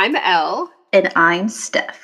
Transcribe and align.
I'm 0.00 0.16
L. 0.16 0.72
And 0.94 1.12
I'm 1.14 1.48
Stef. 1.48 1.94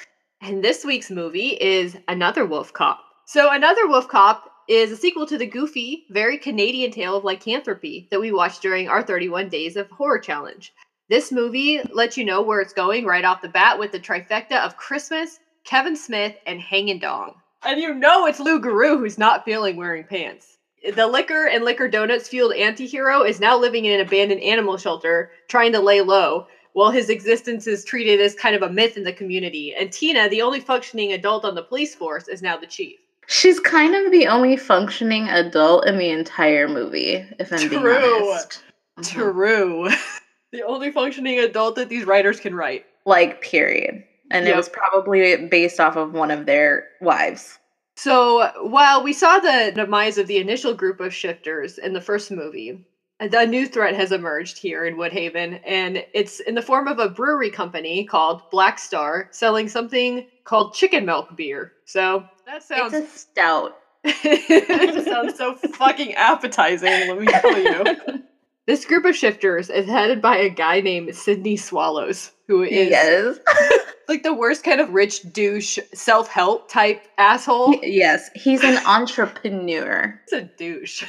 And 0.42 0.62
this 0.62 0.84
week's 0.84 1.10
movie 1.10 1.56
is 1.58 1.96
Another 2.08 2.44
Wolf 2.44 2.70
Cop. 2.74 3.02
So, 3.24 3.50
Another 3.50 3.88
Wolf 3.88 4.06
Cop 4.06 4.52
is 4.68 4.92
a 4.92 4.96
sequel 4.98 5.24
to 5.24 5.38
the 5.38 5.46
goofy, 5.46 6.04
very 6.10 6.36
Canadian 6.36 6.90
tale 6.90 7.16
of 7.16 7.24
lycanthropy 7.24 8.06
that 8.10 8.20
we 8.20 8.32
watched 8.32 8.60
during 8.60 8.86
our 8.86 9.02
31 9.02 9.48
Days 9.48 9.76
of 9.76 9.88
Horror 9.88 10.18
Challenge. 10.18 10.74
This 11.08 11.32
movie 11.32 11.80
lets 11.90 12.18
you 12.18 12.24
know 12.26 12.42
where 12.42 12.60
it's 12.60 12.74
going 12.74 13.06
right 13.06 13.24
off 13.24 13.40
the 13.40 13.48
bat 13.48 13.78
with 13.78 13.92
the 13.92 13.98
trifecta 13.98 14.62
of 14.62 14.76
Christmas, 14.76 15.38
Kevin 15.64 15.96
Smith, 15.96 16.36
and 16.46 16.60
Hangin' 16.60 16.98
Dong. 16.98 17.36
And 17.64 17.80
you 17.80 17.94
know 17.94 18.26
it's 18.26 18.40
Lou 18.40 18.60
Garou 18.60 18.98
who's 18.98 19.16
not 19.16 19.46
feeling 19.46 19.74
wearing 19.74 20.04
pants. 20.04 20.58
The 20.94 21.06
liquor 21.06 21.46
and 21.46 21.64
liquor 21.64 21.88
donuts 21.88 22.28
fueled 22.28 22.52
antihero 22.52 23.26
is 23.26 23.40
now 23.40 23.56
living 23.56 23.86
in 23.86 23.98
an 23.98 24.06
abandoned 24.06 24.42
animal 24.42 24.76
shelter, 24.76 25.30
trying 25.48 25.72
to 25.72 25.80
lay 25.80 26.02
low, 26.02 26.46
while 26.76 26.90
his 26.90 27.08
existence 27.08 27.66
is 27.66 27.86
treated 27.86 28.20
as 28.20 28.34
kind 28.34 28.54
of 28.54 28.60
a 28.60 28.68
myth 28.68 28.98
in 28.98 29.02
the 29.02 29.12
community. 29.12 29.74
And 29.74 29.90
Tina, 29.90 30.28
the 30.28 30.42
only 30.42 30.60
functioning 30.60 31.14
adult 31.14 31.46
on 31.46 31.54
the 31.54 31.62
police 31.62 31.94
force, 31.94 32.28
is 32.28 32.42
now 32.42 32.58
the 32.58 32.66
chief. 32.66 32.98
She's 33.28 33.58
kind 33.58 33.94
of 33.94 34.12
the 34.12 34.26
only 34.26 34.58
functioning 34.58 35.26
adult 35.30 35.86
in 35.86 35.96
the 35.96 36.10
entire 36.10 36.68
movie, 36.68 37.24
if 37.38 37.50
I'm 37.50 37.70
being 37.70 37.80
True. 37.80 38.30
honest. 38.30 38.62
Mhm. 38.98 39.10
True. 39.10 39.88
the 40.52 40.64
only 40.64 40.92
functioning 40.92 41.38
adult 41.38 41.76
that 41.76 41.88
these 41.88 42.04
writers 42.04 42.40
can 42.40 42.54
write. 42.54 42.84
Like, 43.06 43.40
period. 43.40 44.04
And 44.30 44.46
it 44.46 44.54
was 44.54 44.68
probably 44.68 45.46
based 45.46 45.80
off 45.80 45.96
of 45.96 46.12
one 46.12 46.30
of 46.30 46.44
their 46.44 46.88
wives. 47.00 47.58
So 47.96 48.50
while 48.60 49.02
we 49.02 49.14
saw 49.14 49.38
the 49.38 49.72
demise 49.74 50.18
of 50.18 50.26
the 50.26 50.36
initial 50.36 50.74
group 50.74 51.00
of 51.00 51.14
shifters 51.14 51.78
in 51.78 51.94
the 51.94 52.02
first 52.02 52.30
movie, 52.30 52.84
a 53.20 53.46
new 53.46 53.66
threat 53.66 53.94
has 53.94 54.12
emerged 54.12 54.58
here 54.58 54.84
in 54.84 54.96
Woodhaven, 54.96 55.60
and 55.64 56.04
it's 56.12 56.40
in 56.40 56.54
the 56.54 56.62
form 56.62 56.88
of 56.88 56.98
a 56.98 57.08
brewery 57.08 57.50
company 57.50 58.04
called 58.04 58.42
Black 58.50 58.78
Star 58.78 59.28
selling 59.30 59.68
something 59.68 60.26
called 60.44 60.74
chicken 60.74 61.04
milk 61.06 61.36
beer. 61.36 61.72
So 61.84 62.24
that 62.46 62.62
sounds 62.62 62.92
It's 62.92 63.14
a 63.14 63.18
stout. 63.18 63.76
it 64.04 65.04
sounds 65.04 65.36
so 65.36 65.54
fucking 65.54 66.14
appetizing, 66.14 67.08
let 67.08 67.18
me 67.18 67.26
tell 67.26 67.58
you. 67.58 68.22
This 68.66 68.84
group 68.84 69.04
of 69.04 69.14
shifters 69.14 69.70
is 69.70 69.86
headed 69.86 70.20
by 70.20 70.38
a 70.38 70.50
guy 70.50 70.80
named 70.80 71.14
Sydney 71.14 71.56
Swallows, 71.56 72.32
who 72.48 72.64
is 72.64 72.90
yes. 72.90 73.38
like 74.08 74.24
the 74.24 74.34
worst 74.34 74.64
kind 74.64 74.80
of 74.80 74.90
rich 74.90 75.22
douche, 75.32 75.78
self 75.94 76.26
help 76.26 76.68
type 76.68 77.06
asshole. 77.16 77.78
yes. 77.84 78.28
He's 78.34 78.64
an 78.64 78.84
entrepreneur. 78.84 80.20
It's 80.24 80.32
a 80.32 80.42
douche. 80.42 81.04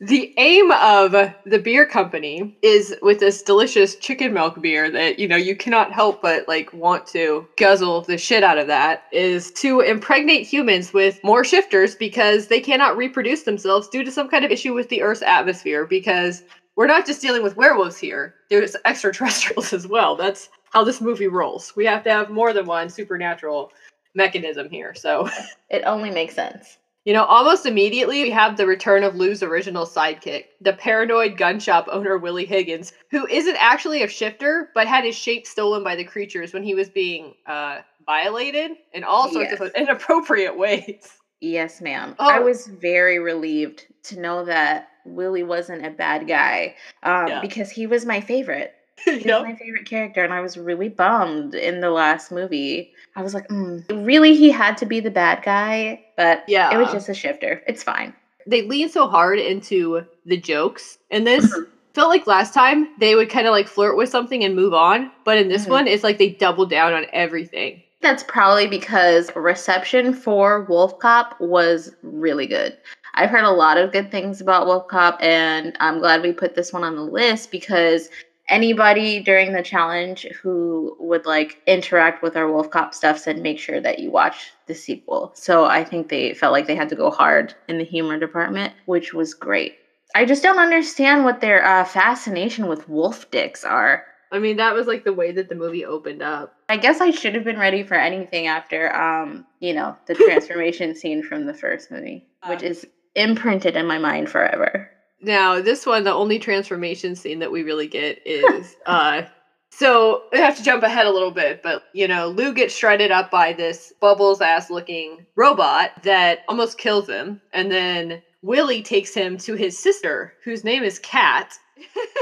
The 0.00 0.32
aim 0.36 0.70
of 0.72 1.12
the 1.44 1.58
beer 1.58 1.86
company 1.86 2.56
is 2.62 2.94
with 3.02 3.20
this 3.20 3.42
delicious 3.42 3.96
chicken 3.96 4.32
milk 4.32 4.60
beer 4.60 4.90
that 4.90 5.18
you 5.18 5.26
know 5.28 5.36
you 5.36 5.56
cannot 5.56 5.92
help 5.92 6.20
but 6.22 6.46
like 6.48 6.72
want 6.72 7.06
to 7.06 7.46
guzzle 7.56 8.02
the 8.02 8.18
shit 8.18 8.42
out 8.42 8.58
of 8.58 8.66
that 8.66 9.04
is 9.12 9.50
to 9.52 9.80
impregnate 9.80 10.46
humans 10.46 10.92
with 10.92 11.22
more 11.22 11.44
shifters 11.44 11.94
because 11.94 12.48
they 12.48 12.60
cannot 12.60 12.96
reproduce 12.96 13.42
themselves 13.42 13.88
due 13.88 14.04
to 14.04 14.10
some 14.10 14.28
kind 14.28 14.44
of 14.44 14.50
issue 14.50 14.74
with 14.74 14.88
the 14.88 15.02
earth's 15.02 15.22
atmosphere 15.22 15.86
because 15.86 16.42
we're 16.76 16.86
not 16.86 17.06
just 17.06 17.22
dealing 17.22 17.42
with 17.42 17.56
werewolves 17.56 17.96
here 17.96 18.34
there's 18.48 18.76
extraterrestrials 18.84 19.72
as 19.72 19.86
well. 19.86 20.16
That's 20.16 20.48
how 20.72 20.84
this 20.84 21.00
movie 21.00 21.28
rolls. 21.28 21.74
We 21.76 21.86
have 21.86 22.04
to 22.04 22.10
have 22.10 22.30
more 22.30 22.52
than 22.52 22.66
one 22.66 22.88
supernatural 22.88 23.72
mechanism 24.14 24.70
here 24.70 24.94
so. 24.94 25.28
It 25.68 25.82
only 25.84 26.10
makes 26.10 26.34
sense. 26.34 26.78
You 27.06 27.12
know, 27.14 27.24
almost 27.24 27.64
immediately 27.66 28.22
we 28.24 28.30
have 28.30 28.56
the 28.56 28.66
return 28.66 29.04
of 29.04 29.14
Lou's 29.14 29.42
original 29.42 29.86
sidekick, 29.86 30.46
the 30.60 30.72
paranoid 30.74 31.36
gun 31.36 31.60
shop 31.60 31.86
owner 31.90 32.18
Willie 32.18 32.44
Higgins, 32.46 32.92
who 33.12 33.26
isn't 33.28 33.56
actually 33.60 34.02
a 34.02 34.08
shifter, 34.08 34.70
but 34.74 34.88
had 34.88 35.04
his 35.04 35.14
shape 35.14 35.46
stolen 35.46 35.84
by 35.84 35.94
the 35.96 36.04
creatures 36.04 36.52
when 36.52 36.64
he 36.64 36.74
was 36.74 36.88
being 36.90 37.32
uh, 37.46 37.78
violated 38.04 38.72
in 38.92 39.04
all 39.04 39.28
sorts 39.28 39.52
Yes. 39.52 39.60
of 39.60 39.70
inappropriate 39.76 40.58
ways. 40.58 40.98
Yes, 41.40 41.80
ma'am. 41.80 42.16
Oh. 42.18 42.28
I 42.28 42.40
was 42.40 42.66
very 42.66 43.18
relieved 43.20 43.86
to 44.04 44.18
know 44.20 44.44
that 44.44 44.88
Willie 45.04 45.44
wasn't 45.44 45.86
a 45.86 45.90
bad 45.90 46.26
guy 46.26 46.74
um, 47.04 47.28
Yeah. 47.28 47.40
because 47.40 47.70
he 47.70 47.86
was 47.86 48.04
my 48.04 48.20
favorite. 48.20 48.72
He 49.04 49.12
was 49.12 49.24
Yep. 49.26 49.42
my 49.42 49.54
favorite 49.54 49.86
character, 49.86 50.24
and 50.24 50.32
I 50.32 50.40
was 50.40 50.56
really 50.56 50.88
bummed 50.88 51.54
in 51.54 51.80
the 51.80 51.90
last 51.90 52.32
movie. 52.32 52.90
I 53.14 53.22
was 53.22 53.34
like, 53.34 53.46
mm, 53.48 53.84
really, 54.06 54.34
he 54.34 54.50
had 54.50 54.76
to 54.78 54.86
be 54.86 54.98
the 55.00 55.10
bad 55.10 55.42
guy, 55.44 56.00
but 56.16 56.44
Yeah. 56.48 56.72
it 56.74 56.78
was 56.78 56.92
just 56.92 57.08
a 57.08 57.14
shifter. 57.14 57.62
It's 57.66 57.82
fine. 57.82 58.14
They 58.46 58.62
lean 58.62 58.88
so 58.88 59.06
hard 59.08 59.38
into 59.38 60.04
the 60.24 60.36
jokes 60.36 60.98
in 61.10 61.24
this. 61.24 61.54
Felt 61.94 62.10
like 62.10 62.26
last 62.26 62.52
time 62.52 62.88
they 63.00 63.14
would 63.14 63.30
kind 63.30 63.46
of 63.46 63.52
like 63.52 63.66
flirt 63.68 63.96
with 63.96 64.10
something 64.10 64.44
and 64.44 64.54
move 64.54 64.74
on, 64.74 65.10
but 65.24 65.38
in 65.38 65.48
this 65.48 65.66
Mhm. 65.66 65.70
one, 65.70 65.86
it's 65.88 66.04
like 66.04 66.18
they 66.18 66.28
double 66.28 66.66
down 66.66 66.92
on 66.92 67.06
everything. 67.12 67.82
That's 68.02 68.22
probably 68.22 68.66
because 68.66 69.34
reception 69.34 70.12
for 70.12 70.66
Wolf 70.68 70.98
Cop 70.98 71.34
was 71.40 71.94
really 72.02 72.46
good. 72.46 72.76
I've 73.14 73.30
heard 73.30 73.44
a 73.44 73.50
lot 73.50 73.78
of 73.78 73.92
good 73.92 74.10
things 74.10 74.42
about 74.42 74.66
Wolf 74.66 74.86
Cop, 74.88 75.16
and 75.22 75.74
I'm 75.80 75.98
glad 75.98 76.20
we 76.22 76.32
put 76.32 76.54
this 76.54 76.70
one 76.70 76.84
on 76.84 76.96
the 76.96 77.02
list 77.02 77.50
because 77.50 78.10
anybody 78.48 79.20
during 79.20 79.52
the 79.52 79.62
challenge 79.62 80.26
who 80.42 80.96
would 81.00 81.26
like 81.26 81.60
interact 81.66 82.22
with 82.22 82.36
our 82.36 82.50
Wolf 82.50 82.70
Cop 82.70 82.94
stuff 82.94 83.18
said 83.18 83.38
make 83.38 83.58
sure 83.58 83.80
that 83.80 83.98
you 83.98 84.10
watch 84.10 84.52
the 84.66 84.74
sequel. 84.74 85.32
So 85.34 85.64
I 85.64 85.84
think 85.84 86.08
they 86.08 86.34
felt 86.34 86.52
like 86.52 86.66
they 86.66 86.76
had 86.76 86.88
to 86.90 86.96
go 86.96 87.10
hard 87.10 87.54
in 87.68 87.78
the 87.78 87.84
humor 87.84 88.18
department, 88.18 88.72
which 88.86 89.12
was 89.12 89.34
great. 89.34 89.76
I 90.14 90.24
just 90.24 90.42
don't 90.42 90.58
understand 90.58 91.24
what 91.24 91.40
their 91.40 91.64
uh, 91.64 91.84
fascination 91.84 92.68
with 92.68 92.88
wolf 92.88 93.30
dicks 93.30 93.64
are. 93.64 94.04
I 94.32 94.38
mean, 94.38 94.56
that 94.56 94.74
was 94.74 94.86
like 94.86 95.04
the 95.04 95.12
way 95.12 95.30
that 95.32 95.48
the 95.48 95.54
movie 95.54 95.84
opened 95.84 96.22
up. 96.22 96.54
I 96.68 96.76
guess 96.78 97.00
I 97.00 97.10
should 97.10 97.34
have 97.34 97.44
been 97.44 97.58
ready 97.58 97.82
for 97.84 97.94
anything 97.94 98.46
after, 98.48 98.94
um, 98.94 99.46
you 99.60 99.72
know, 99.72 99.96
the 100.06 100.14
transformation 100.26 100.94
scene 100.94 101.22
from 101.22 101.46
the 101.46 101.54
first 101.54 101.90
movie, 101.90 102.26
which 102.48 102.62
Uh. 102.62 102.66
is 102.66 102.86
imprinted 103.14 103.76
in 103.76 103.86
my 103.86 103.98
mind 103.98 104.28
forever. 104.28 104.90
Now, 105.20 105.60
this 105.60 105.86
one, 105.86 106.04
the 106.04 106.12
only 106.12 106.38
transformation 106.38 107.16
scene 107.16 107.38
that 107.38 107.52
we 107.52 107.62
really 107.62 107.88
get 107.88 108.20
is 108.26 108.76
uh 108.86 109.22
so 109.70 110.22
I 110.32 110.38
have 110.38 110.56
to 110.56 110.62
jump 110.62 110.82
ahead 110.84 111.06
a 111.06 111.10
little 111.10 111.30
bit, 111.30 111.62
but 111.62 111.84
you 111.92 112.08
know, 112.08 112.28
Lou 112.28 112.54
gets 112.54 112.74
shredded 112.74 113.10
up 113.10 113.30
by 113.30 113.52
this 113.52 113.92
bubbles 114.00 114.40
ass 114.40 114.70
looking 114.70 115.26
robot 115.36 115.90
that 116.02 116.40
almost 116.48 116.78
kills 116.78 117.06
him, 117.06 117.42
and 117.52 117.70
then 117.70 118.22
Willie 118.40 118.82
takes 118.82 119.12
him 119.12 119.36
to 119.38 119.54
his 119.54 119.78
sister, 119.78 120.32
whose 120.44 120.64
name 120.64 120.82
is 120.82 120.98
Cat. 121.00 121.58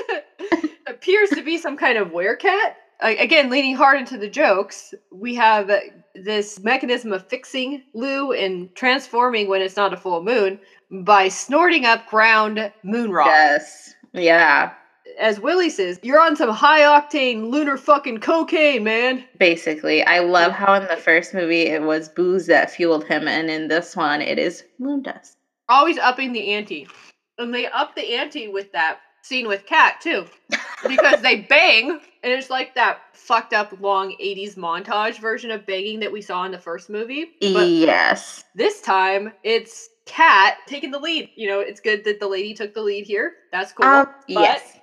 Appears 0.88 1.30
to 1.30 1.42
be 1.42 1.56
some 1.56 1.76
kind 1.76 1.96
of 1.96 2.08
werecat. 2.08 2.74
Again, 3.00 3.50
leaning 3.50 3.74
hard 3.74 3.98
into 3.98 4.16
the 4.16 4.28
jokes, 4.28 4.94
we 5.12 5.34
have 5.34 5.70
this 6.14 6.60
mechanism 6.60 7.12
of 7.12 7.26
fixing 7.28 7.82
Lou 7.92 8.32
and 8.32 8.74
transforming 8.74 9.48
when 9.48 9.62
it's 9.62 9.76
not 9.76 9.92
a 9.92 9.96
full 9.96 10.22
moon 10.22 10.58
by 10.90 11.28
snorting 11.28 11.84
up 11.84 12.06
ground 12.08 12.72
moon 12.82 13.10
rock. 13.10 13.26
Yes. 13.26 13.94
Yeah. 14.12 14.72
As 15.18 15.38
Willie 15.38 15.70
says, 15.70 16.00
you're 16.02 16.20
on 16.20 16.34
some 16.34 16.50
high 16.50 16.80
octane 16.80 17.50
lunar 17.50 17.76
fucking 17.76 18.18
cocaine, 18.18 18.84
man. 18.84 19.24
Basically, 19.38 20.02
I 20.04 20.20
love 20.20 20.52
how 20.52 20.74
in 20.74 20.86
the 20.88 20.96
first 20.96 21.34
movie 21.34 21.62
it 21.62 21.82
was 21.82 22.08
booze 22.08 22.46
that 22.46 22.70
fueled 22.70 23.04
him, 23.04 23.28
and 23.28 23.50
in 23.50 23.68
this 23.68 23.94
one 23.94 24.22
it 24.22 24.38
is 24.38 24.64
moon 24.78 25.02
dust. 25.02 25.36
Always 25.68 25.98
upping 25.98 26.32
the 26.32 26.52
ante. 26.52 26.88
And 27.38 27.52
they 27.52 27.66
up 27.66 27.94
the 27.94 28.14
ante 28.14 28.48
with 28.48 28.72
that 28.72 29.00
scene 29.22 29.46
with 29.46 29.66
Cat, 29.66 30.00
too. 30.00 30.26
Because 30.86 31.20
they 31.22 31.40
bang, 31.42 32.00
and 32.24 32.32
it's 32.32 32.50
like 32.50 32.74
that 32.74 33.02
fucked 33.12 33.52
up 33.52 33.72
long 33.80 34.16
80s 34.20 34.56
montage 34.56 35.20
version 35.20 35.50
of 35.50 35.66
banging 35.66 36.00
that 36.00 36.10
we 36.10 36.22
saw 36.22 36.44
in 36.44 36.52
the 36.52 36.58
first 36.58 36.90
movie. 36.90 37.32
But 37.40 37.68
yes. 37.68 38.44
this 38.54 38.80
time, 38.80 39.32
it's 39.42 39.90
Kat 40.06 40.56
taking 40.66 40.90
the 40.90 40.98
lead. 40.98 41.30
You 41.36 41.48
know, 41.48 41.60
it's 41.60 41.80
good 41.80 42.04
that 42.04 42.20
the 42.20 42.28
lady 42.28 42.54
took 42.54 42.74
the 42.74 42.82
lead 42.82 43.06
here. 43.06 43.34
That's 43.52 43.72
cool. 43.72 43.86
Um, 43.86 44.06
but- 44.06 44.28
yes. 44.28 44.78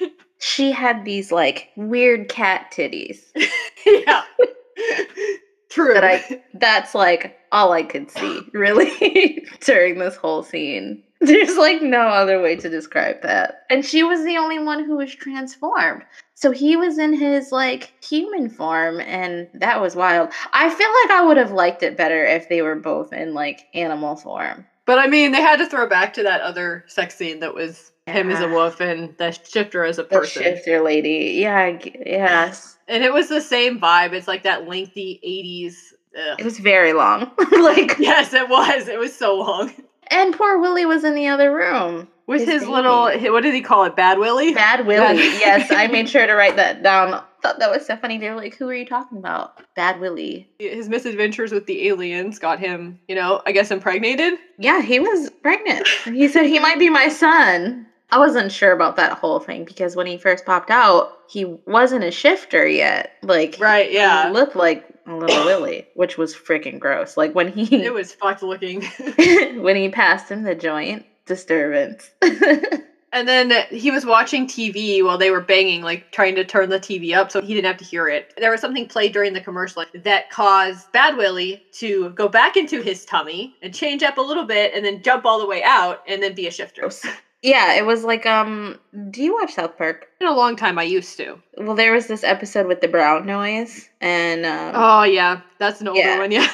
She 0.38 0.70
had 0.70 1.04
these 1.04 1.32
like 1.32 1.70
weird 1.76 2.28
cat 2.28 2.72
titties 2.72 3.18
yeah. 3.86 4.22
True. 5.68 5.94
that 5.94 6.04
I 6.04 6.42
that's 6.54 6.94
like 6.94 7.38
all 7.52 7.72
I 7.72 7.82
could 7.82 8.10
see 8.10 8.42
really 8.52 9.44
during 9.60 9.98
this 9.98 10.16
whole 10.16 10.42
scene. 10.42 11.02
There's 11.20 11.56
like 11.56 11.82
no 11.82 12.00
other 12.08 12.40
way 12.42 12.56
to 12.56 12.68
describe 12.68 13.22
that. 13.22 13.62
And 13.70 13.84
she 13.84 14.02
was 14.02 14.24
the 14.24 14.36
only 14.36 14.58
one 14.58 14.84
who 14.84 14.96
was 14.96 15.14
transformed. 15.14 16.02
So 16.34 16.50
he 16.50 16.76
was 16.76 16.98
in 16.98 17.14
his 17.14 17.50
like 17.52 17.92
human 18.04 18.50
form 18.50 19.00
and 19.00 19.48
that 19.54 19.80
was 19.80 19.96
wild. 19.96 20.28
I 20.52 20.68
feel 20.68 20.88
like 21.02 21.10
I 21.18 21.24
would 21.24 21.38
have 21.38 21.52
liked 21.52 21.82
it 21.82 21.96
better 21.96 22.24
if 22.24 22.48
they 22.48 22.60
were 22.60 22.74
both 22.76 23.12
in 23.12 23.32
like 23.32 23.66
animal 23.74 24.16
form. 24.16 24.66
But 24.84 24.98
I 24.98 25.06
mean, 25.06 25.32
they 25.32 25.40
had 25.40 25.56
to 25.56 25.66
throw 25.66 25.88
back 25.88 26.12
to 26.14 26.22
that 26.24 26.42
other 26.42 26.84
sex 26.86 27.16
scene 27.16 27.40
that 27.40 27.54
was 27.54 27.90
him 28.06 28.30
as 28.30 28.40
a 28.40 28.48
wolf 28.48 28.80
and 28.80 29.16
the 29.18 29.32
shifter 29.32 29.84
as 29.84 29.98
a 29.98 30.02
The 30.04 30.08
person. 30.10 30.42
shifter 30.42 30.80
lady. 30.80 31.38
Yeah, 31.40 31.76
yes. 32.04 32.76
And 32.86 33.02
it 33.02 33.12
was 33.12 33.28
the 33.28 33.40
same 33.40 33.80
vibe. 33.80 34.12
It's 34.12 34.28
like 34.28 34.44
that 34.44 34.68
lengthy 34.68 35.18
80s. 35.26 35.74
Ugh. 36.16 36.38
It 36.38 36.44
was 36.44 36.58
very 36.60 36.92
long. 36.92 37.32
like 37.52 37.98
Yes, 37.98 38.32
it 38.32 38.48
was. 38.48 38.86
It 38.86 38.98
was 38.98 39.16
so 39.16 39.36
long. 39.38 39.72
and 40.10 40.34
poor 40.36 40.58
Willie 40.58 40.86
was 40.86 41.04
in 41.04 41.14
the 41.14 41.26
other 41.28 41.52
room. 41.54 42.08
with 42.26 42.40
His 42.42 42.60
his, 42.62 42.68
little 42.68 43.04
what 43.32 43.42
did 43.42 43.54
he 43.54 43.60
call 43.60 43.84
it? 43.84 43.94
Bad 43.96 44.18
Willie. 44.18 44.54
Bad 44.54 44.86
Willie. 44.86 45.16
yes, 45.18 45.70
I 45.70 45.86
made 45.86 46.08
sure 46.08 46.26
to 46.26 46.34
write 46.34 46.56
that 46.56 46.82
down. 46.82 47.22
Thought 47.42 47.58
that 47.60 47.70
was 47.70 47.86
so 47.86 47.96
funny. 47.96 48.18
They 48.18 48.28
were 48.30 48.36
like, 48.36 48.56
"Who 48.56 48.68
are 48.68 48.74
you 48.74 48.86
talking 48.86 49.18
about?" 49.18 49.62
Bad 49.76 50.00
Willie. 50.00 50.48
His 50.58 50.88
misadventures 50.88 51.52
with 51.52 51.66
the 51.66 51.86
aliens 51.88 52.38
got 52.38 52.58
him, 52.58 52.98
you 53.08 53.14
know, 53.14 53.42
I 53.46 53.52
guess 53.52 53.70
impregnated. 53.70 54.34
Yeah, 54.58 54.80
he 54.82 54.98
was 54.98 55.30
pregnant. 55.42 55.86
He 56.04 56.26
said 56.28 56.46
he 56.46 56.58
might 56.58 56.78
be 56.78 56.88
my 56.90 57.08
son. 57.08 57.86
I 58.10 58.18
wasn't 58.18 58.52
sure 58.52 58.72
about 58.72 58.96
that 58.96 59.12
whole 59.18 59.40
thing 59.40 59.64
because 59.64 59.96
when 59.96 60.06
he 60.06 60.16
first 60.16 60.46
popped 60.46 60.70
out, 60.70 61.12
he 61.28 61.44
wasn't 61.66 62.04
a 62.04 62.10
shifter 62.12 62.66
yet. 62.66 63.12
Like, 63.22 63.56
Right, 63.60 63.90
he 63.90 63.96
yeah. 63.96 64.30
looked 64.32 64.54
like 64.56 64.88
little 65.06 65.44
Willie, 65.44 65.86
which 65.94 66.18
was 66.18 66.34
freaking 66.34 66.78
gross. 66.78 67.16
Like 67.16 67.34
when 67.34 67.52
he 67.52 67.84
It 67.84 67.92
was 67.92 68.12
fucked 68.12 68.42
looking. 68.42 68.82
when 69.62 69.76
he 69.76 69.88
passed 69.88 70.30
him 70.30 70.42
the 70.42 70.54
joint, 70.54 71.06
disturbance. 71.26 72.10
and 72.22 73.28
then 73.28 73.52
he 73.70 73.90
was 73.90 74.04
watching 74.04 74.46
TV 74.46 75.04
while 75.04 75.18
they 75.18 75.30
were 75.30 75.40
banging, 75.40 75.82
like 75.82 76.12
trying 76.12 76.34
to 76.34 76.44
turn 76.44 76.68
the 76.68 76.80
TV 76.80 77.16
up 77.16 77.30
so 77.30 77.40
he 77.40 77.54
didn't 77.54 77.66
have 77.66 77.78
to 77.78 77.84
hear 77.84 78.08
it. 78.08 78.32
There 78.36 78.50
was 78.50 78.60
something 78.60 78.88
played 78.88 79.12
during 79.12 79.32
the 79.32 79.40
commercial 79.40 79.84
that 79.94 80.30
caused 80.30 80.90
Bad 80.92 81.16
Willie 81.16 81.62
to 81.74 82.10
go 82.10 82.28
back 82.28 82.56
into 82.56 82.82
his 82.82 83.04
tummy 83.04 83.54
and 83.62 83.74
change 83.74 84.02
up 84.02 84.18
a 84.18 84.22
little 84.22 84.44
bit 84.44 84.74
and 84.74 84.84
then 84.84 85.02
jump 85.02 85.24
all 85.24 85.38
the 85.38 85.46
way 85.46 85.62
out 85.62 86.02
and 86.06 86.22
then 86.22 86.34
be 86.34 86.46
a 86.46 86.50
shifter. 86.50 86.82
Gross. 86.82 87.04
Yeah, 87.46 87.74
it 87.74 87.86
was 87.86 88.04
like 88.04 88.26
um. 88.26 88.76
Do 89.10 89.22
you 89.22 89.32
watch 89.34 89.54
South 89.54 89.76
Park? 89.78 90.06
In 90.20 90.26
a 90.26 90.32
long 90.34 90.56
time, 90.56 90.78
I 90.78 90.82
used 90.82 91.16
to. 91.18 91.38
Well, 91.58 91.76
there 91.76 91.92
was 91.92 92.06
this 92.08 92.24
episode 92.24 92.66
with 92.66 92.80
the 92.80 92.88
brown 92.88 93.24
noise, 93.26 93.88
and 94.00 94.44
um, 94.44 94.72
Oh, 94.74 95.02
yeah. 95.04 95.40
That's 95.58 95.80
an 95.80 95.88
older 95.88 96.00
Yeah. 96.00 96.18
one, 96.18 96.30
yeah. 96.38 96.48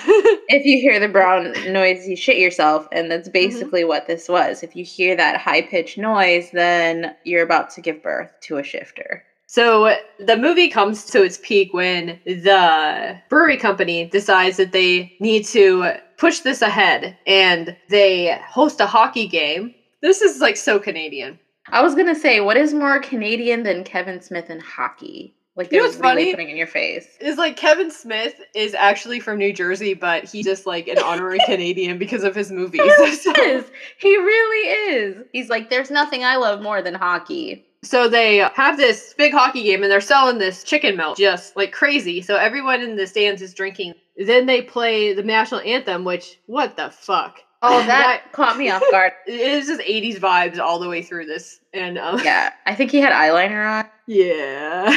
if 0.48 0.64
you 0.66 0.78
hear 0.80 1.00
the 1.00 1.08
brown 1.08 1.52
noise, 1.72 2.06
you 2.06 2.16
shit 2.16 2.36
yourself, 2.38 2.86
and 2.92 3.10
that's 3.10 3.28
Mm-hmm. 3.28 3.32
basically 3.32 3.84
what 3.84 4.06
this 4.06 4.28
was. 4.28 4.62
If 4.62 4.76
you 4.76 4.84
hear 4.84 5.16
that 5.16 5.40
high 5.40 5.62
pitched 5.62 5.98
noise, 5.98 6.50
then 6.52 7.14
you're 7.24 7.42
about 7.42 7.70
to 7.70 7.80
give 7.80 8.02
birth 8.02 8.30
to 8.42 8.58
a 8.58 8.62
shifter. 8.62 9.24
So 9.46 9.96
the 10.18 10.36
movie 10.36 10.68
comes 10.68 11.04
to 11.06 11.22
its 11.22 11.38
peak 11.42 11.72
when 11.74 12.18
the 12.24 13.20
brewery 13.28 13.58
company 13.58 14.06
decides 14.06 14.56
that 14.56 14.72
they 14.72 15.12
need 15.20 15.44
to 15.46 15.92
push 16.18 16.40
this 16.40 16.62
ahead 16.62 17.16
and 17.26 17.76
they 17.90 18.38
host 18.48 18.80
a 18.80 18.86
hockey 18.86 19.26
game. 19.28 19.74
This 20.02 20.20
is 20.20 20.40
like 20.40 20.56
so 20.56 20.78
Canadian. 20.78 21.38
I 21.70 21.80
was 21.82 21.94
gonna 21.94 22.14
say, 22.14 22.40
what 22.40 22.56
is 22.56 22.74
more 22.74 23.00
Canadian 23.00 23.62
than 23.62 23.84
Kevin 23.84 24.20
Smith 24.20 24.50
in 24.50 24.60
hockey? 24.60 25.34
Like 25.54 25.70
You 25.70 25.78
know 25.78 25.84
what's 25.84 25.96
really 25.96 26.08
funny? 26.08 26.30
putting 26.32 26.48
in 26.50 26.56
your 26.56 26.66
face. 26.66 27.06
Is 27.20 27.36
like 27.36 27.56
Kevin 27.56 27.90
Smith 27.90 28.34
is 28.54 28.74
actually 28.74 29.20
from 29.20 29.38
New 29.38 29.52
Jersey, 29.52 29.92
but 29.94 30.24
he's 30.24 30.46
just 30.46 30.66
like 30.66 30.88
an 30.88 30.98
honorary 30.98 31.38
Canadian 31.46 31.98
because 31.98 32.24
of 32.24 32.34
his 32.34 32.50
movies. 32.50 32.80
So- 33.22 33.32
is. 33.36 33.64
He 33.98 34.16
really 34.16 34.68
is. 34.96 35.26
He's 35.32 35.50
like, 35.50 35.70
there's 35.70 35.90
nothing 35.90 36.24
I 36.24 36.36
love 36.36 36.62
more 36.62 36.82
than 36.82 36.94
hockey. 36.94 37.64
So 37.84 38.08
they 38.08 38.38
have 38.54 38.76
this 38.76 39.12
big 39.18 39.32
hockey 39.32 39.62
game 39.64 39.82
and 39.82 39.92
they're 39.92 40.00
selling 40.00 40.38
this 40.38 40.64
chicken 40.64 40.96
milk 40.96 41.18
just 41.18 41.54
like 41.56 41.72
crazy. 41.72 42.22
So 42.22 42.36
everyone 42.36 42.80
in 42.80 42.96
the 42.96 43.06
stands 43.06 43.42
is 43.42 43.52
drinking. 43.54 43.94
Then 44.16 44.46
they 44.46 44.62
play 44.62 45.12
the 45.12 45.22
national 45.22 45.60
anthem, 45.60 46.04
which 46.04 46.38
what 46.46 46.76
the 46.76 46.90
fuck? 46.90 47.40
Oh, 47.62 47.82
that 47.86 48.32
caught 48.32 48.58
me 48.58 48.70
off 48.70 48.82
guard. 48.90 49.12
it 49.26 49.40
is 49.40 49.66
just 49.66 49.80
80s 49.80 50.18
vibes 50.18 50.58
all 50.58 50.78
the 50.78 50.88
way 50.88 51.02
through 51.02 51.26
this. 51.26 51.60
And 51.72 51.98
um, 51.98 52.20
Yeah, 52.24 52.52
I 52.66 52.74
think 52.74 52.90
he 52.90 53.00
had 53.00 53.12
eyeliner 53.12 53.80
on. 53.80 53.88
yeah. 54.06 54.92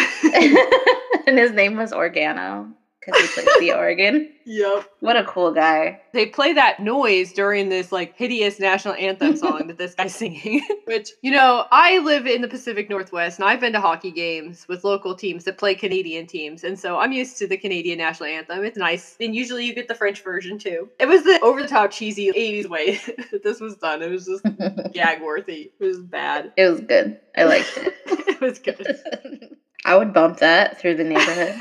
and 1.28 1.38
his 1.38 1.52
name 1.52 1.78
was 1.78 1.92
Organo 1.92 2.74
because 3.06 3.22
he 3.22 3.28
plays 3.42 3.48
the 3.60 3.74
organ. 3.74 4.30
yep. 4.46 4.90
What 5.00 5.18
a 5.18 5.24
cool 5.26 5.52
guy. 5.52 6.02
They 6.14 6.26
play 6.26 6.54
that 6.54 6.80
noise 6.80 7.34
during 7.34 7.70
this 7.70 7.92
like 7.92 8.16
hideous 8.16 8.60
national 8.60 8.96
anthem 8.96 9.36
song 9.38 9.68
that 9.68 9.78
this 9.78 9.96
guy's 9.96 10.16
singing. 10.16 10.66
Which, 10.86 11.12
you 11.22 11.32
know, 11.32 11.66
I 11.72 12.00
live 12.00 12.26
in 12.26 12.42
the 12.42 12.48
Pacific 12.48 12.90
Northwest 12.90 13.40
and 13.40 13.48
I've 13.48 13.60
been 13.60 13.74
to 13.74 13.82
hockey 13.82 14.12
games 14.12 14.66
with 14.68 14.84
local 14.84 15.16
teams 15.16 15.44
that 15.46 15.58
play 15.58 15.76
Canadian 15.76 16.28
teams. 16.28 16.64
And 16.64 16.80
so 16.80 16.98
I'm 17.00 17.12
used 17.12 17.38
to 17.38 17.48
the 17.48 17.58
Canadian 17.58 17.98
national 17.98 18.30
anthem. 18.30 18.64
It's 18.64 18.78
nice. 18.78 19.16
And 19.20 19.36
usually 19.36 19.66
you 19.66 19.74
get 19.76 19.88
the 19.88 19.96
French 19.96 20.24
version 20.24 20.58
too. 20.58 20.90
It 21.00 21.08
was 21.08 21.24
the 21.24 21.40
over 21.42 21.62
the 21.62 21.68
top 21.68 21.92
cheesy 21.92 22.32
80s 22.32 22.70
way 22.70 22.96
that 23.32 23.44
this 23.44 23.60
was 23.60 23.76
done. 23.76 24.02
It 24.02 24.10
was 24.10 24.26
just 24.26 24.44
gag 24.94 25.22
worthy. 25.22 25.72
It 25.80 25.84
was 25.84 26.00
bad. 26.00 26.52
It 26.58 26.70
was 26.70 26.82
good. 26.82 27.20
I 27.38 27.44
liked 27.44 27.78
it. 27.78 27.94
it 28.06 28.42
was 28.42 28.60
good. 28.60 29.58
I 29.86 29.96
would 29.96 30.14
bump 30.14 30.38
that 30.40 30.80
through 30.80 30.96
the 30.96 31.04
neighborhood. 31.04 31.60